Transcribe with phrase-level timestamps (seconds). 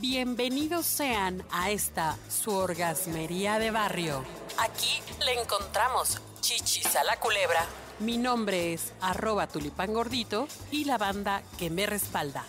[0.00, 4.24] Bienvenidos sean a esta su orgasmería de barrio.
[4.58, 7.64] Aquí le encontramos chichis a la culebra.
[8.00, 12.44] Mi nombre es arroba tulipán gordito y la banda que me respalda.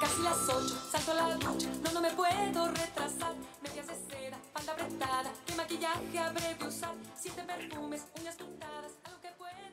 [0.00, 3.34] Casi las ocho, salto a la ducha, no, no me puedo retrasar.
[3.62, 6.94] Medias de seda, falda apretada, qué maquillaje habré de usar.
[7.18, 9.63] Siete perfumes, uñas pintadas, algo que pueda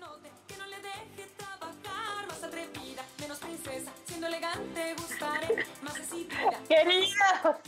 [0.00, 2.26] note, que no le deje trabajar.
[2.26, 5.64] Más atrevida, menos princesa, siendo elegante gustaré.
[5.82, 6.58] Más decidida.
[6.68, 7.60] Querida.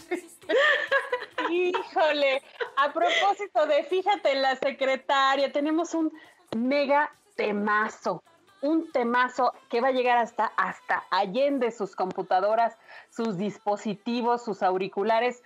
[1.51, 2.43] Híjole,
[2.77, 6.13] a propósito de fíjate en la secretaria, tenemos un
[6.57, 8.23] mega temazo,
[8.63, 12.77] un temazo que va a llegar hasta, hasta allende sus computadoras,
[13.11, 15.43] sus dispositivos, sus auriculares.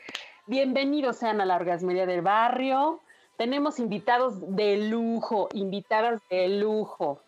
[0.46, 3.00] Bienvenidos sean a la Orgasmería del Barrio.
[3.36, 7.22] Tenemos invitados de lujo, invitadas de lujo.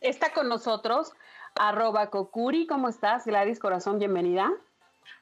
[0.00, 1.12] Está con nosotros
[1.54, 2.66] arroba Kokuri.
[2.66, 3.98] ¿Cómo estás, Gladys Corazón?
[3.98, 4.52] Bienvenida.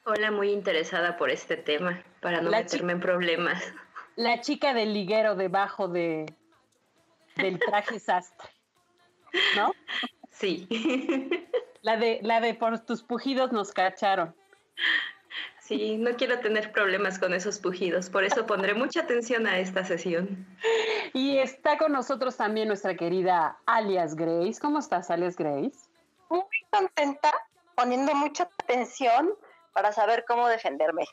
[0.03, 3.63] Hola, muy interesada por este tema, para no La meterme en problemas.
[4.17, 6.25] La chica del liguero debajo de,
[7.37, 8.49] del traje sastre.
[9.55, 9.73] ¿No?
[10.31, 10.67] Sí,
[11.81, 14.35] La de, la de por tus pujidos nos cacharon.
[15.67, 19.83] Sí, no quiero tener problemas con esos pujidos, por eso pondré mucha atención a esta
[19.83, 20.45] sesión.
[21.13, 24.59] Y está con nosotros también nuestra querida alias Grace.
[24.61, 25.89] ¿Cómo estás, alias Grace?
[26.29, 27.31] muy contenta,
[27.75, 29.31] poniendo mucha atención
[29.73, 31.05] para saber cómo defenderme.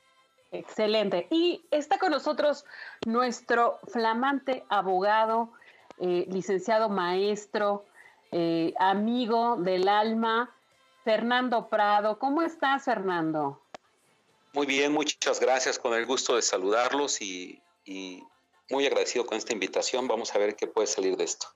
[0.53, 1.27] Excelente.
[1.31, 2.65] Y está con nosotros
[3.07, 5.51] nuestro flamante abogado,
[5.99, 7.85] eh, licenciado maestro,
[8.33, 10.51] eh, amigo del alma,
[11.05, 12.19] Fernando Prado.
[12.19, 13.62] ¿Cómo estás, Fernando?
[14.53, 18.23] Muy bien, muchas gracias, con el gusto de saludarlos y, y
[18.71, 20.07] muy agradecido con esta invitación.
[20.09, 21.47] Vamos a ver qué puede salir de esto.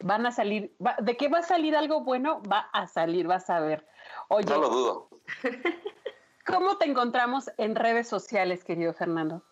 [0.00, 2.42] Van a salir, va- ¿de qué va a salir algo bueno?
[2.42, 3.86] Va a salir, vas a ver.
[4.28, 5.08] Oye, No lo dudo.
[6.46, 9.42] ¿cómo te encontramos en redes sociales, querido Fernando?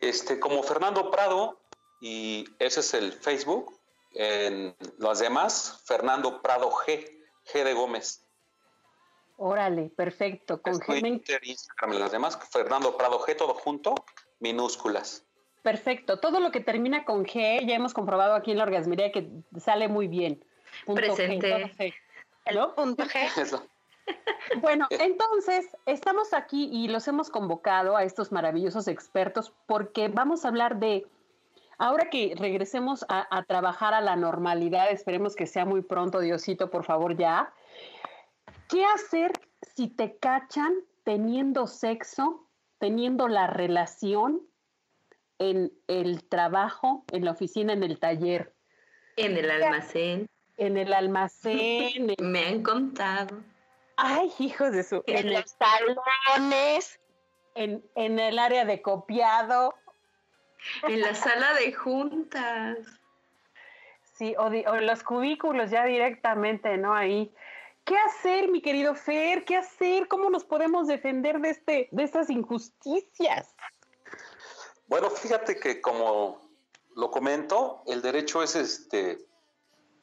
[0.00, 1.60] Este, como Fernando Prado,
[2.00, 3.78] y ese es el Facebook.
[4.14, 7.20] En los demás, Fernando Prado G,
[7.52, 8.24] G de Gómez.
[9.38, 10.60] Órale, perfecto.
[10.60, 13.94] Con Es G, me- Twitter, Instagram, las demás, Fernando Prado G, todo junto,
[14.40, 15.24] minúsculas.
[15.62, 16.18] perfecto.
[16.18, 19.28] Todo lo que termina con G, ya hemos comprobado aquí en la orgasmería que
[19.58, 20.44] sale muy bien.
[20.86, 21.72] Punto G, Presente.
[21.78, 21.94] G.
[22.54, 22.74] ¿No?
[22.74, 23.10] Punto G.
[23.42, 23.62] Es lo-
[24.62, 30.48] Bueno, entonces estamos aquí y los hemos convocado a estos maravillosos expertos porque vamos a
[30.48, 31.06] hablar de,
[31.76, 36.70] ahora que regresemos a, a trabajar a la normalidad, esperemos que sea muy pronto, Diosito,
[36.70, 37.52] por favor, ya.
[38.68, 39.32] ¿Qué hacer
[39.74, 40.74] si te cachan
[41.04, 42.48] teniendo sexo,
[42.78, 44.42] teniendo la relación
[45.38, 48.54] en el trabajo, en la oficina, en el taller,
[49.16, 52.10] En el almacén en el almacén?
[52.10, 53.42] en- me han contado.
[53.96, 55.02] Ay, hijos de su...
[55.06, 57.00] En En los salones.
[57.54, 59.74] en, en el área de copiado,
[60.88, 62.78] En la sala de juntas.
[64.14, 66.94] sí, o, di- o en los cubículos ya directamente, ¿no?
[66.94, 67.32] Ahí.
[67.88, 69.46] ¿Qué hacer, mi querido Fer?
[69.46, 70.08] ¿Qué hacer?
[70.08, 73.54] ¿Cómo nos podemos defender de, este, de estas injusticias?
[74.88, 76.38] Bueno, fíjate que como
[76.94, 79.26] lo comento, el derecho es este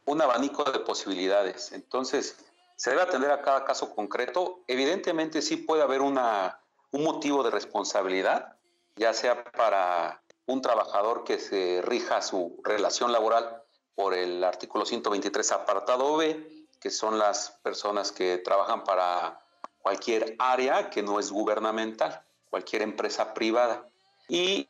[0.05, 1.73] un abanico de posibilidades.
[1.73, 2.37] Entonces,
[2.75, 4.63] se debe atender a cada caso concreto.
[4.65, 6.59] Evidentemente sí puede haber una,
[6.89, 8.57] un motivo de responsabilidad,
[8.95, 13.61] ya sea para un trabajador que se rija su relación laboral
[13.93, 19.41] por el artículo 123 apartado B, que son las personas que trabajan para
[19.81, 23.89] cualquier área que no es gubernamental, cualquier empresa privada.
[24.29, 24.69] Y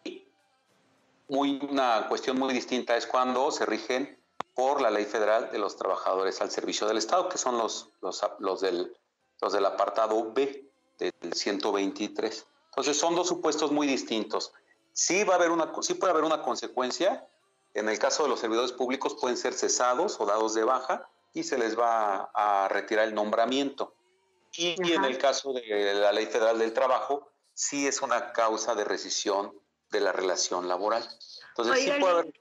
[1.28, 4.18] muy, una cuestión muy distinta es cuando se rigen
[4.54, 8.26] por la ley federal de los trabajadores al servicio del Estado, que son los, los,
[8.40, 8.96] los, del,
[9.42, 12.48] los del apartado B del 123.
[12.68, 14.54] Entonces son dos supuestos muy distintos.
[14.94, 17.28] Sí, va a haber una, sí puede haber una consecuencia.
[17.74, 21.44] En el caso de los servidores públicos pueden ser cesados o dados de baja y
[21.44, 23.94] se les va a, retirar el nombramiento.
[24.58, 28.74] Y, y en el caso de la ley federal del trabajo, sí es una causa
[28.74, 29.54] de rescisión
[29.92, 31.08] de la relación laboral.
[31.50, 32.34] Entonces, sí puede haber-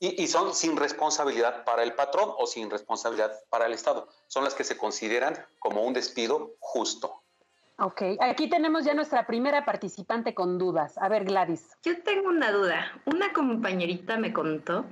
[0.00, 4.08] y, y son sin responsabilidad para el patrón o sin responsabilidad para el Estado.
[4.26, 7.22] Son las que se consideran como un despido justo.
[7.78, 10.98] Ok, aquí tenemos ya nuestra primera participante con dudas.
[10.98, 11.68] A ver, Gladys.
[11.84, 13.00] Yo tengo una duda.
[13.06, 14.84] Una compañerita me contó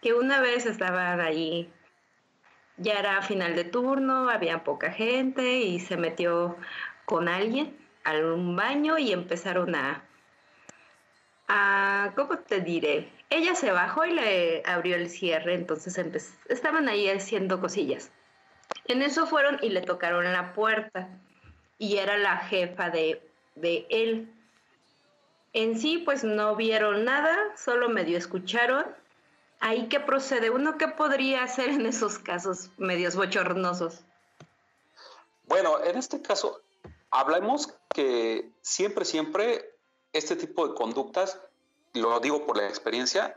[0.00, 1.72] que una vez estaban ahí,
[2.78, 6.56] ya era final de turno, había poca gente y se metió
[7.04, 10.02] con alguien a un baño y empezaron a,
[12.14, 13.12] ¿cómo te diré?
[13.30, 15.98] Ella se bajó y le abrió el cierre, entonces
[16.48, 18.10] estaban ahí haciendo cosillas.
[18.86, 21.08] En eso fueron y le tocaron la puerta
[21.78, 23.20] y era la jefa de,
[23.54, 24.32] de él.
[25.52, 28.86] En sí, pues no vieron nada, solo medio escucharon.
[29.60, 34.00] Ahí que procede, uno qué podría hacer en esos casos medios bochornosos.
[35.44, 36.60] Bueno, en este caso,
[37.10, 39.74] hablamos que siempre, siempre
[40.12, 41.40] este tipo de conductas
[41.94, 43.36] lo digo por la experiencia,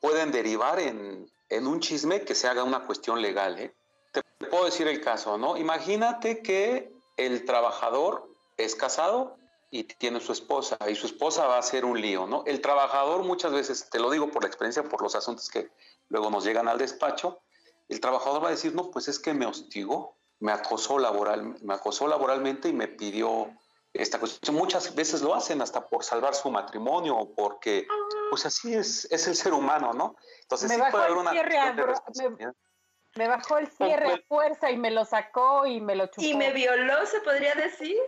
[0.00, 3.58] pueden derivar en, un chisme que se haga una cuestión legal.
[3.58, 3.74] ¿eh?
[4.12, 5.56] Te puedo decir el caso, ¿no?
[5.56, 9.36] Imagínate que el trabajador es casado
[9.70, 12.42] y tiene su esposa y su esposa va a hacer un lío, ¿no?
[12.46, 15.70] El trabajador muchas veces, te lo digo por la experiencia, por los asuntos que
[16.08, 17.40] luego nos llegan al despacho,
[17.88, 21.74] el trabajador va a decir, no, pues es que me hostigó, me acosó laboral, me
[21.74, 23.52] acosó laboralmente y me pidió
[23.92, 24.56] esta cuestión.
[24.56, 27.86] Muchas veces lo hacen hasta por salvar su matrimonio o porque,
[28.30, 30.16] pues así es, es el ser humano, ¿no?
[30.42, 32.52] Entonces me sí puede haber una me,
[33.16, 36.22] me, bajó el cierre a fuerza y me lo sacó y me lo chupó.
[36.22, 37.98] ¿Y me violó, se podría decir?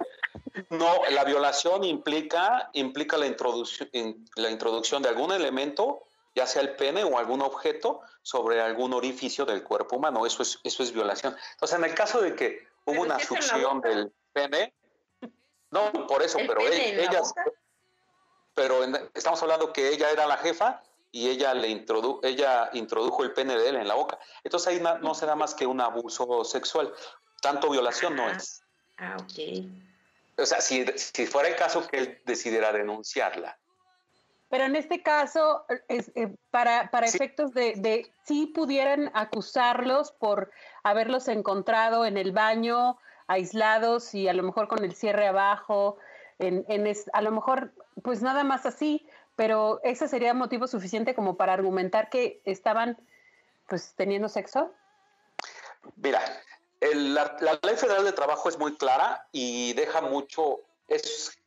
[0.70, 3.88] No, la violación implica, implica la, introducción,
[4.37, 9.44] la introducción de algún elemento, ya sea el pene o algún objeto, sobre algún orificio
[9.44, 10.25] del cuerpo humano.
[10.25, 11.37] Eso es, eso es violación.
[11.52, 14.73] Entonces, en el caso de que hubo una succión del pene,
[15.70, 17.23] no, por eso, pero ella,
[18.55, 18.84] pero
[19.14, 23.56] estamos hablando que ella era la jefa y ella le introdu ella introdujo el pene
[23.56, 24.19] de él en la boca.
[24.44, 26.93] Entonces ahí no, será más que un abuso sexual.
[27.40, 28.62] Tanto violación no es.
[28.99, 29.67] Ah, ok.
[30.42, 30.84] O sea, si,
[31.26, 33.58] fuera el caso que él decidiera denunciarla.
[34.48, 40.50] Pero en este caso, es, eh, para, para efectos de, de si pudieran acusarlos por
[40.82, 45.96] haberlos encontrado en el baño, aislados y a lo mejor con el cierre abajo,
[46.38, 46.66] en,
[47.12, 47.72] a lo mejor
[48.02, 49.06] pues nada más así,
[49.36, 52.98] pero ese sería motivo suficiente como para argumentar que estaban
[53.68, 54.72] pues teniendo sexo.
[55.96, 56.20] Mira,
[56.94, 61.38] la, ley federal de trabajo es muy clara y deja mucho, es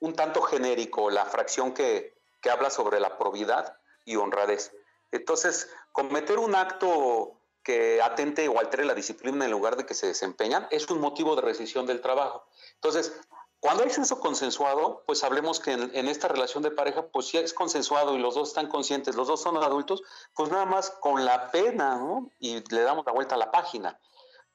[0.00, 4.72] un tanto genérico la fracción que, que habla sobre la probidad y honradez.
[5.12, 10.06] Entonces, cometer un acto que atente o altere la disciplina en lugar de que se
[10.06, 12.44] desempeñan, es un motivo de rescisión del trabajo.
[12.74, 13.12] Entonces,
[13.60, 17.52] cuando hay censo consensuado, pues hablemos que en, esta relación de pareja, pues si es
[17.52, 20.02] consensuado y los dos están conscientes, los dos son adultos,
[20.34, 22.30] pues nada más con la pena, ¿no?
[22.38, 24.00] Y le damos la vuelta a la página.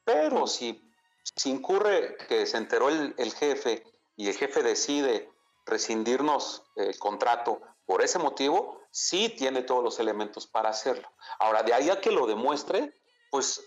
[0.06, 0.90] Pero si,
[1.34, 3.84] si incurre que se enteró el, el jefe
[4.16, 5.30] y el jefe decide
[5.66, 11.08] rescindirnos el contrato por ese motivo, sí tiene todos los elementos para hacerlo.
[11.40, 12.94] Ahora, de ahí a que lo demuestre,
[13.30, 13.60] pues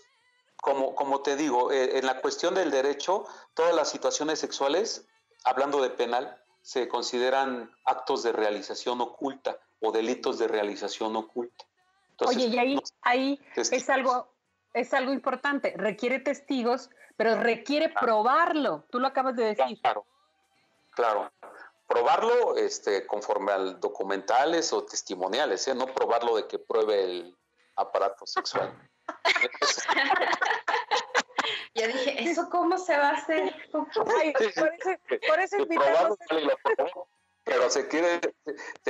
[0.56, 5.06] como, como te digo, eh, en la cuestión del derecho, todas las situaciones sexuales,
[5.44, 11.64] hablando de penal, se consideran actos de realización oculta o delitos de realización oculta.
[12.26, 14.28] Oye, y ahí, ahí es, algo,
[14.72, 18.84] es algo importante, requiere testigos, pero requiere probarlo.
[18.90, 19.80] Tú lo acabas de decir.
[19.82, 20.06] Claro,
[20.90, 21.30] claro
[21.90, 25.74] probarlo este, conforme al documentales o testimoniales, ¿eh?
[25.74, 27.36] no probarlo de que pruebe el
[27.76, 28.72] aparato sexual.
[31.74, 33.54] Ya dije, ¿eso cómo se va a hacer?
[33.70, 35.56] por eso,
[37.44, 38.20] pero se quiere,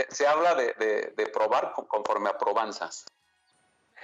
[0.09, 3.05] se, habla de, de, probar conforme a probanzas.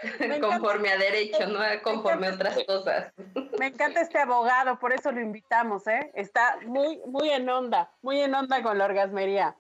[0.41, 3.13] conforme a derecho, no conforme a otras cosas.
[3.59, 6.11] Me encanta este abogado, por eso lo invitamos, ¿eh?
[6.15, 9.57] Está muy, muy en onda, muy en onda con la orgasmería.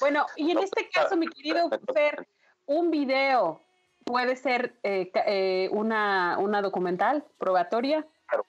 [0.00, 2.26] Bueno, y en este caso, mi querido Fer,
[2.66, 3.60] un video
[4.04, 8.06] puede ser eh, eh, una, una documental probatoria.
[8.26, 8.46] Claro,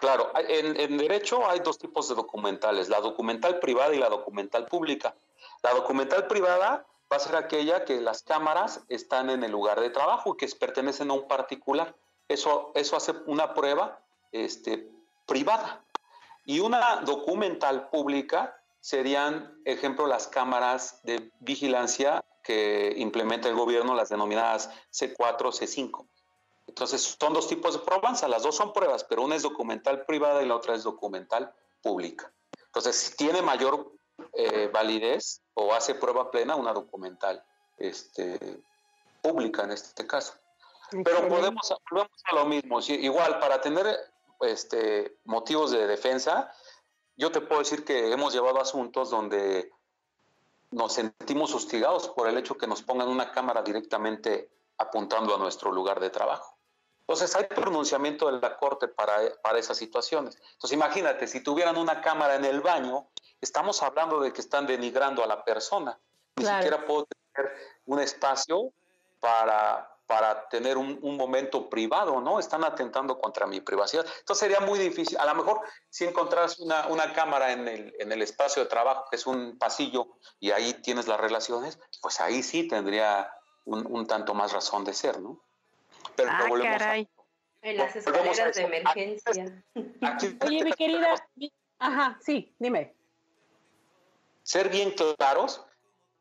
[0.00, 0.32] claro.
[0.48, 5.14] En, en derecho hay dos tipos de documentales, la documental privada y la documental pública.
[5.62, 9.90] La documental privada va a ser aquella que las cámaras están en el lugar de
[9.90, 11.94] trabajo y que pertenecen a un particular.
[12.28, 14.00] Eso, eso hace una prueba
[14.32, 14.90] este,
[15.26, 15.84] privada.
[16.44, 24.08] Y una documental pública serían, ejemplo, las cámaras de vigilancia que implementa el gobierno, las
[24.08, 26.06] denominadas C4, C5.
[26.68, 28.28] Entonces, son dos tipos de probanza.
[28.28, 32.32] Las dos son pruebas, pero una es documental privada y la otra es documental pública.
[32.66, 33.95] Entonces, tiene mayor
[34.36, 37.42] eh, validez o hace prueba plena una documental
[37.78, 38.60] este,
[39.22, 40.34] pública en este caso.
[40.90, 42.80] Pero podemos, volvemos a lo mismo.
[42.80, 43.86] igual, para tener
[44.40, 46.52] este, motivos de defensa,
[47.16, 49.72] yo te puedo decir que hemos llevado asuntos donde
[50.70, 55.72] nos sentimos hostigados por el hecho que nos pongan una cámara directamente apuntando a nuestro
[55.72, 56.56] lugar de trabajo.
[57.00, 60.36] Entonces hay pronunciamiento de la Corte para, para esas situaciones.
[60.52, 63.08] Entonces imagínate, si tuvieran una cámara en el baño,
[63.40, 65.98] estamos hablando de que están denigrando a la persona.
[66.36, 67.52] Ni siquiera puedo tener
[67.86, 68.72] un espacio
[69.20, 72.38] para, para tener un, un, momento privado, ¿no?
[72.38, 74.04] Están atentando contra mi privacidad.
[74.20, 75.18] Entonces sería muy difícil.
[75.18, 79.06] A lo mejor si encontrás una, una cámara en el, en el espacio de trabajo,
[79.10, 83.32] que es un pasillo, y ahí tienes las relaciones, pues ahí sí tendría
[83.64, 85.40] un, un tanto más razón de ser, ¿no?
[86.14, 87.08] Pero ah, caray.
[87.16, 87.16] A,
[87.62, 89.64] en las escaleras de emergencia.
[90.02, 91.14] Aquí, Oye, mi querida,
[91.78, 92.95] ajá, sí, dime.
[94.56, 95.60] Ser bien claros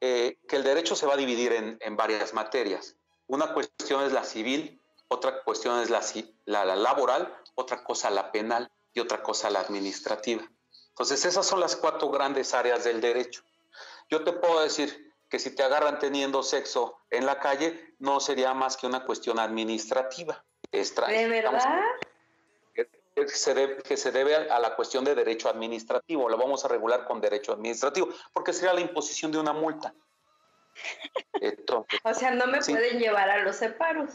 [0.01, 2.97] eh, que el derecho se va a dividir en, en, varias materias.
[3.27, 6.01] Una cuestión es la civil, otra cuestión es la,
[6.43, 10.43] la, la laboral, otra cosa la penal y otra cosa la administrativa.
[10.89, 13.41] Entonces, esas son las cuatro grandes áreas del derecho.
[14.09, 18.53] Yo te puedo decir que si te agarran teniendo sexo en la calle, no sería
[18.53, 20.43] más que una cuestión administrativa.
[20.73, 21.79] ¿De verdad?
[23.15, 26.67] Que se, debe, que se debe a la cuestión de derecho administrativo, lo vamos a
[26.67, 29.93] regular con derecho administrativo, porque sería la imposición de una multa.
[31.33, 34.09] Entonces, o sea, no me pueden llevar a los separos.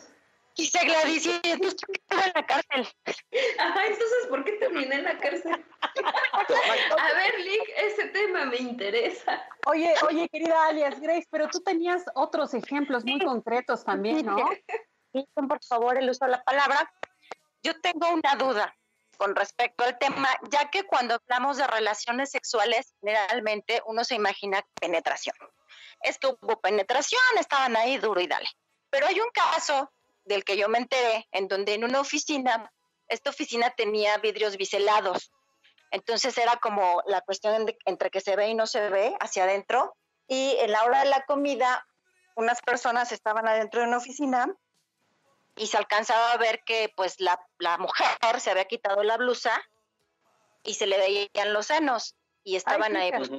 [0.57, 1.81] Y se Gladys, entonces
[2.11, 2.89] en la cárcel.
[3.59, 5.65] Ajá, entonces, ¿por qué terminé en la cárcel?
[5.81, 9.43] a ver, Lick, ese tema me interesa.
[9.67, 14.37] Oye, oye, querida alias Grace, pero tú tenías otros ejemplos muy concretos también, ¿no?
[15.35, 16.93] por favor el uso de la palabra.
[17.63, 18.75] Yo tengo una duda
[19.21, 24.65] con respecto al tema, ya que cuando hablamos de relaciones sexuales, generalmente uno se imagina
[24.81, 25.37] penetración.
[26.01, 28.49] Es que hubo penetración, estaban ahí duro y dale.
[28.89, 29.93] Pero hay un caso
[30.25, 32.73] del que yo me enteré, en donde en una oficina,
[33.09, 35.31] esta oficina tenía vidrios biselados.
[35.91, 39.99] Entonces era como la cuestión entre que se ve y no se ve hacia adentro.
[40.29, 41.87] Y en la hora de la comida,
[42.37, 44.47] unas personas estaban adentro de una oficina
[45.61, 47.39] y se alcanzaba a ver que pues la,
[47.79, 49.63] mujer se había quitado la blusa
[50.63, 53.31] y se le veían los senos y estaban ahí pues,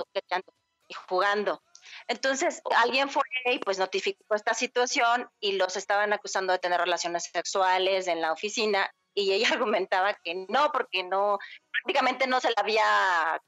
[0.88, 1.64] y jugando.
[2.08, 7.24] Entonces alguien fue y pues notificó esta situación y los estaban acusando de tener relaciones
[7.24, 11.40] sexuales en la oficina y ella argumentaba que no, porque no,
[11.72, 13.42] prácticamente no se la había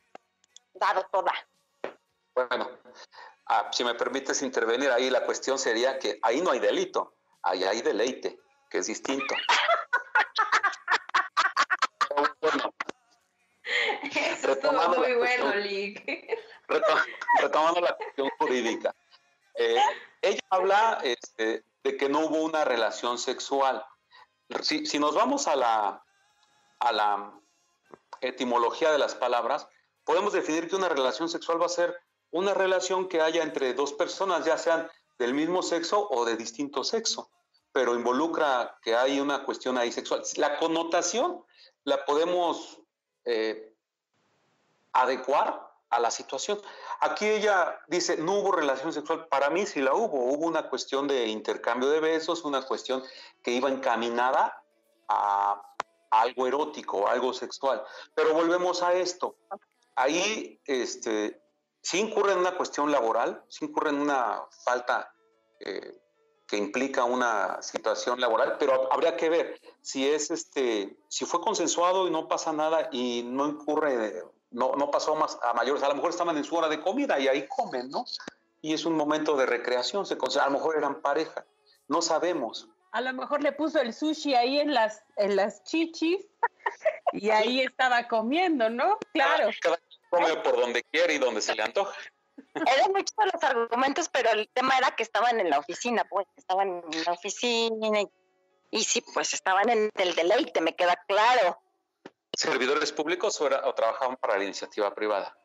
[0.74, 1.34] dado toda.
[2.34, 2.72] Bueno,
[3.46, 7.14] ah, si me permites intervenir ahí, la cuestión sería que ahí no hay delito,
[7.44, 8.40] ahí hay deleite
[8.74, 9.36] que es distinto.
[14.02, 16.04] Eso estuvo muy bueno, Lick.
[17.40, 18.96] Retomando la cuestión jurídica.
[19.54, 19.80] Eh,
[20.24, 23.86] ella habla este, de que no hubo una relación sexual.
[24.64, 26.04] Si, si, nos vamos a la,
[26.80, 27.32] a la
[28.22, 29.68] etimología de las palabras,
[30.04, 31.96] podemos definir que una relación sexual va a ser
[32.32, 34.90] una relación que haya entre dos personas, ya sean
[35.20, 37.30] del mismo sexo o de distinto sexo
[37.74, 40.24] pero involucra que hay una cuestión ahí sexual.
[40.38, 41.44] La connotación
[41.84, 42.80] la podemos
[43.26, 43.76] eh,
[44.94, 46.62] adecuar a la situación.
[47.00, 49.28] Aquí ella dice, no hubo relación sexual.
[49.28, 50.24] Para mí sí la hubo.
[50.24, 53.04] Hubo una cuestión de intercambio de besos, una cuestión
[53.42, 54.64] que iba encaminada
[55.08, 55.62] a,
[56.12, 57.84] algo erótico, algo sexual.
[58.14, 59.36] Pero volvemos a esto.
[59.96, 61.42] Ahí este,
[61.82, 65.12] sí incurre en una cuestión laboral, sí incurre en una falta
[65.60, 66.03] eh,
[66.54, 72.08] que implica una situación laboral, pero habría que ver si es este, si fue consensuado
[72.08, 75.96] y no pasa nada y no incurre, no, no pasó más a mayores, a lo
[75.96, 78.06] mejor estaban en su hora de comida y ahí comen, ¿no?
[78.62, 81.44] Y es un momento de recreación, se a lo mejor eran pareja,
[81.88, 82.70] no sabemos.
[82.92, 86.24] A lo mejor le puso el sushi ahí en las, en las chichis
[87.14, 89.00] y ahí estaba comiendo, ¿no?
[89.12, 89.50] Claro.
[89.60, 89.80] Cada,
[90.12, 91.96] come por donde quiere y donde se le antoja.
[92.54, 96.84] Eran muchos los argumentos, pero el tema era que estaban en la oficina, pues, estaban
[96.92, 98.02] en la oficina
[98.72, 101.60] y, sí, pues estaban en el deleite, me queda claro.
[102.36, 105.38] ¿Servidores públicos o, trabajaban para la iniciativa privada?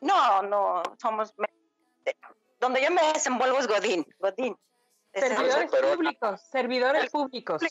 [0.00, 1.34] No, no, somos...
[2.60, 4.56] donde yo me desenvuelvo es Godín, Godín.
[5.12, 7.62] Servidores públicos, servidores públicos.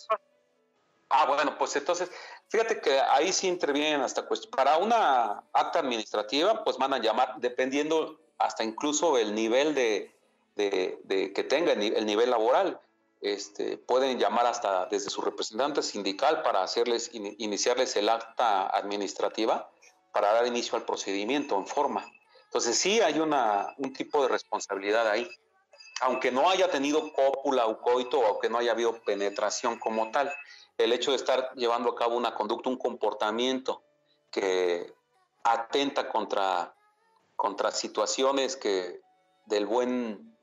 [1.09, 2.09] Ah, bueno, pues entonces,
[2.47, 4.51] fíjate que ahí sí intervienen hasta cuestión.
[4.51, 10.13] Para una acta administrativa, pues van a llamar, dependiendo hasta incluso el nivel de,
[10.55, 12.79] que tenga, el nivel laboral.
[13.21, 19.71] Este, pueden llamar hasta desde su representante sindical para hacerles iniciarles el acta administrativa
[20.11, 22.05] para dar inicio al procedimiento en forma.
[22.45, 25.29] Entonces sí hay una, un tipo de responsabilidad ahí,
[26.01, 30.31] aunque no haya tenido cópula o coito o aunque no haya habido penetración como tal,
[30.77, 33.83] el hecho de estar llevando a cabo una conducta, un comportamiento
[34.29, 34.93] que
[35.43, 36.75] atenta contra
[37.35, 39.01] contra situaciones que
[39.45, 40.35] del buen,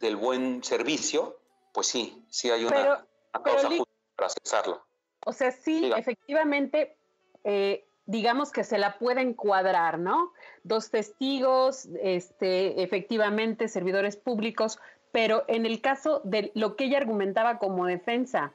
[0.00, 1.38] del buen servicio,
[1.72, 4.84] pues sí, sí hay una, causa justa para cesarlo.
[5.24, 6.96] O sea, sí, efectivamente,
[7.44, 10.32] eh, digamos que se la puede encuadrar, ¿no?
[10.64, 14.78] Dos testigos, este, efectivamente, servidores públicos,
[15.12, 18.52] pero en el caso de lo que ella argumentaba como defensa,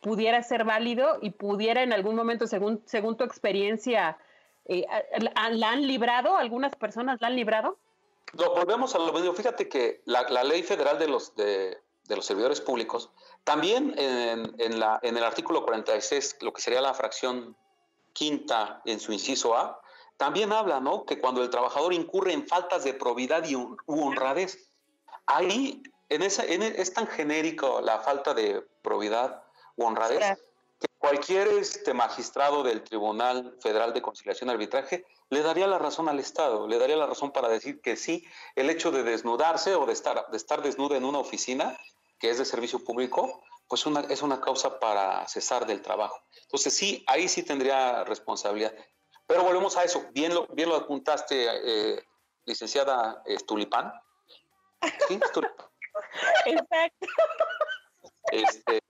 [0.00, 4.18] pudiera ser válido y pudiera en algún momento, según, según tu experiencia,
[4.68, 4.86] eh,
[5.50, 6.36] ¿la han librado?
[6.36, 7.78] ¿Algunas personas la han librado?
[8.34, 9.32] No, volvemos a lo mismo.
[9.32, 13.10] Fíjate que la, la ley federal de los, de, de, los servidores públicos,
[13.44, 17.56] también en, en, la, en el artículo 46, lo que sería la fracción
[18.12, 19.80] quinta en su inciso A,
[20.18, 21.06] también habla, ¿no?
[21.06, 23.56] Que cuando el trabajador incurre en faltas de probidad y
[23.86, 24.68] honradez,
[25.26, 29.42] ahí en esa, en, es tan genérico la falta de probidad
[29.76, 30.38] u honradez
[31.08, 36.18] cualquier este magistrado del Tribunal Federal de Conciliación y Arbitraje le daría la razón al
[36.18, 39.94] Estado, le daría la razón para decir que sí, el hecho de desnudarse o de
[39.94, 41.78] estar, de estar desnuda en una oficina
[42.18, 46.20] que es de servicio público, pues una, es una causa para cesar del trabajo.
[46.42, 48.74] Entonces sí, ahí sí tendría responsabilidad.
[49.26, 51.46] Pero volvemos a eso, bien lo, bien lo apuntaste,
[51.94, 52.02] eh,
[52.44, 53.92] licenciada eh, Tulipán.
[55.08, 55.14] ¿Sí?
[56.46, 57.06] Exacto.
[58.30, 58.80] Este,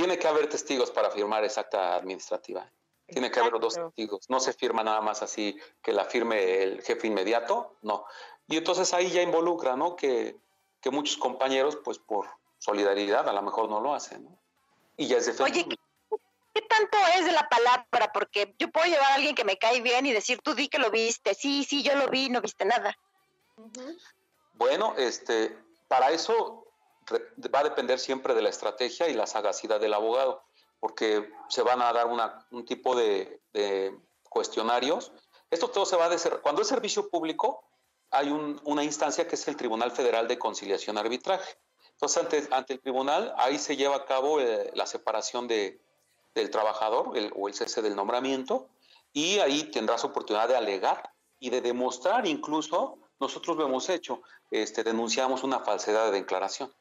[0.00, 2.66] tiene que haber testigos para firmar esa acta administrativa.
[3.06, 4.30] Tiene que haber dos testigos.
[4.30, 8.06] No se firma nada más así que la firme el jefe inmediato, no.
[8.46, 9.96] Y entonces ahí ya involucra, ¿no?
[9.96, 10.36] Que,
[10.80, 14.38] que muchos compañeros, pues por solidaridad, a lo mejor no lo hacen, ¿no?
[14.96, 15.76] Y ya es defendible.
[16.10, 16.18] Oye,
[16.54, 18.10] ¿qué tanto es de la palabra?
[18.14, 20.78] Porque yo puedo llevar a alguien que me cae bien y decir, tú di que
[20.78, 21.34] lo viste.
[21.34, 22.96] Sí, sí, yo lo vi, no viste nada.
[24.54, 25.54] Bueno, este,
[25.88, 26.59] para eso
[27.12, 30.42] va a depender siempre de la estrategia y la sagacidad del abogado,
[30.78, 33.40] porque se van a dar una, un tipo de,
[34.28, 35.12] cuestionarios.
[35.50, 36.40] Esto todo se va a hacer.
[36.40, 37.64] Cuando es servicio público,
[38.10, 41.58] hay un, una instancia que es el Tribunal Federal de Conciliación Arbitraje.
[41.92, 45.80] Entonces, ante, ante, el tribunal, ahí se lleva a cabo eh, la separación de,
[46.34, 48.68] del trabajador el, o el cese del nombramiento,
[49.12, 54.84] y ahí tendrás oportunidad de alegar y de demostrar incluso, nosotros lo hemos hecho, este,
[54.84, 56.72] denunciamos una falsedad de declaración.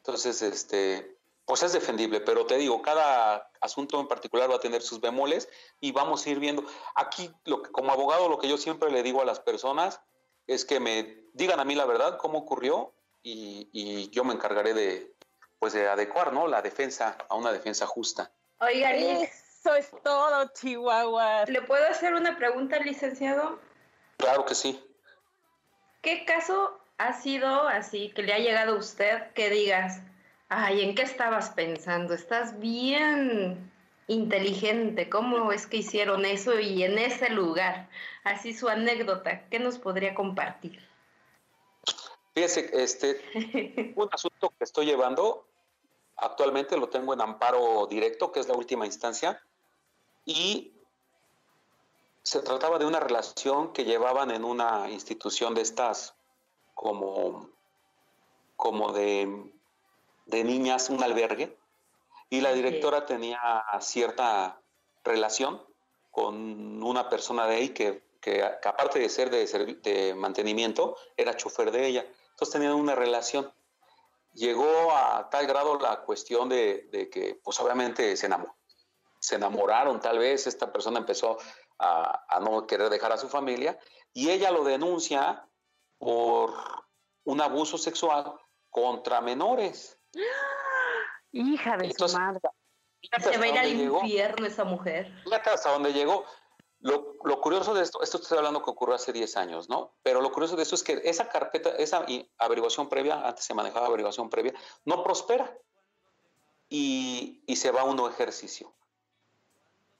[0.00, 4.82] Entonces, este, pues es defendible, pero te digo, cada asunto en particular va a tener
[4.82, 5.48] sus bemoles
[5.80, 6.64] y vamos a ir viendo.
[6.94, 10.00] Aquí, lo que, como abogado, lo que yo siempre le digo a las personas
[10.46, 14.74] es que me digan a mí la verdad, cómo ocurrió y, y yo me encargaré
[14.74, 15.14] de,
[15.58, 16.48] pues de adecuar ¿no?
[16.48, 18.30] la defensa a una defensa justa.
[18.60, 21.44] Oiga, eso es todo, Chihuahua.
[21.46, 23.58] ¿Le puedo hacer una pregunta, licenciado?
[24.16, 24.82] Claro que sí.
[26.00, 30.02] ¿Qué caso ha sido así que le ha llegado a usted que digas,
[30.50, 32.12] ay, ¿en qué estabas pensando?
[32.12, 33.72] Estás bien
[34.06, 37.88] inteligente, ¿cómo es que hicieron eso y en ese lugar?
[38.22, 40.78] Así su anécdota, ¿qué nos podría compartir?
[42.34, 45.46] Fíjese, este, un asunto que estoy llevando,
[46.16, 49.42] actualmente lo tengo en amparo directo, que es la última instancia,
[50.26, 50.74] y
[52.22, 56.14] se trataba de una relación que llevaban en una institución de estas
[56.80, 57.50] como,
[58.56, 59.52] como de,
[60.24, 61.54] de niñas, un albergue,
[62.30, 63.38] y la directora tenía
[63.82, 64.62] cierta
[65.04, 65.62] relación
[66.10, 69.44] con una persona de ahí que, que, que aparte de ser de,
[69.82, 72.06] de, mantenimiento, era chofer de ella.
[72.30, 73.52] Entonces tenían una relación.
[74.32, 78.54] Llegó a tal grado la cuestión de, de que, pues obviamente se enamoró.
[79.18, 81.36] Se enamoraron, tal vez esta persona empezó
[81.78, 83.78] a, a no querer dejar a su familia
[84.14, 85.46] y ella lo denuncia
[86.00, 86.54] por
[87.24, 88.34] un abuso sexual
[88.70, 89.98] contra menores.
[91.30, 92.40] Hija de Entonces, su madre.
[93.22, 94.00] Se va a ir al llegó.
[94.00, 95.12] infierno esa mujer.
[95.24, 96.24] Fíjate hasta dónde llegó.
[96.80, 99.94] Lo, lo, curioso de esto, esto estoy hablando que ocurrió hace 10 años, ¿no?
[100.02, 102.06] Pero lo curioso de esto es que esa carpeta, esa
[102.38, 104.54] averiguación previa, antes se manejaba averiguación previa,
[104.86, 105.54] no prospera
[106.70, 108.74] y, y se va a un ejercicio.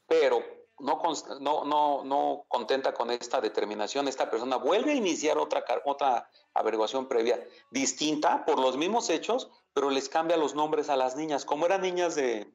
[0.07, 0.43] Pero
[0.81, 1.01] no,
[1.41, 7.07] no, no, no contenta con esta determinación, esta persona vuelve a iniciar otra, otra averiguación
[7.07, 11.45] previa distinta por los mismos hechos, pero les cambia los nombres a las niñas.
[11.45, 12.53] Como eran niñas de...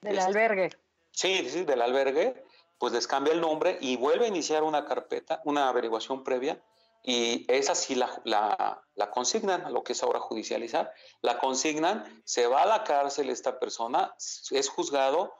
[0.00, 0.70] Del de, albergue.
[1.12, 2.44] Sí, sí, del albergue,
[2.78, 6.62] pues les cambia el nombre y vuelve a iniciar una carpeta, una averiguación previa,
[7.06, 10.90] y esa sí la, la, la consignan a lo que es ahora judicializar.
[11.20, 14.14] La consignan, se va a la cárcel esta persona,
[14.50, 15.34] es juzgado,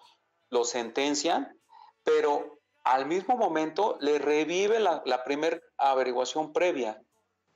[0.50, 1.58] lo sentencian,
[2.04, 7.02] pero al mismo momento le revive la, la primera averiguación previa.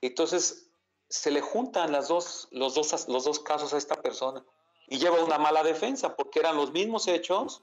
[0.00, 0.70] Entonces
[1.08, 4.44] se le juntan las dos, los, dos, los dos casos a esta persona
[4.88, 7.62] y lleva una mala defensa porque eran los mismos hechos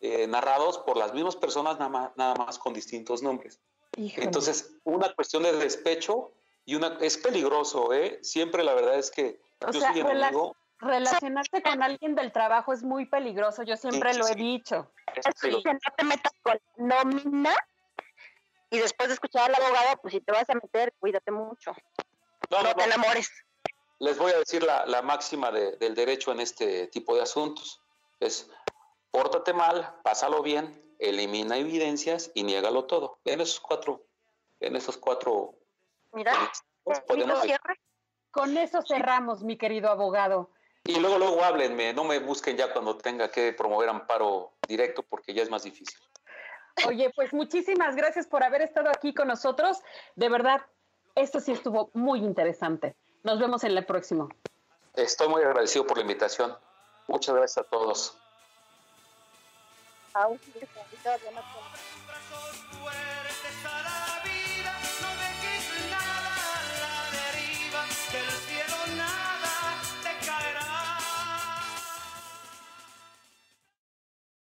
[0.00, 3.60] eh, narrados por las mismas personas nada más, nada más con distintos nombres.
[3.96, 4.26] Híjole.
[4.26, 6.32] Entonces, una cuestión de despecho
[6.66, 8.18] y una es peligroso, ¿eh?
[8.22, 10.54] Siempre la verdad es que o yo sea, soy enemigo.
[10.78, 14.38] Relacionarse con alguien del trabajo es muy peligroso, yo siempre sí, lo he sí.
[14.38, 14.92] dicho.
[15.40, 17.54] Sí, no te metas con nómina
[18.70, 21.72] y después de escuchar al abogado, pues si te vas a meter, cuídate mucho.
[22.50, 23.30] no, te enamores.
[23.98, 27.80] Les voy a decir la, máxima del derecho en este tipo de asuntos.
[28.20, 28.50] Es,
[29.10, 33.18] pórtate mal, pásalo bien, elimina evidencias y niégalo todo.
[33.24, 34.04] En esos cuatro,
[34.60, 35.54] en esos cuatro...
[36.12, 36.34] Mira,
[38.30, 40.50] con eso cerramos, mi querido abogado.
[40.86, 45.34] Y luego, luego háblenme, no me busquen ya cuando tenga que promover amparo directo porque
[45.34, 45.98] ya es más difícil.
[46.86, 49.78] Oye, pues muchísimas gracias por haber estado aquí con nosotros.
[50.14, 50.60] De verdad,
[51.14, 52.94] esto sí estuvo muy interesante.
[53.24, 54.28] Nos vemos en el próximo.
[54.94, 56.56] Estoy muy agradecido por la invitación.
[57.08, 58.16] Muchas gracias a todos.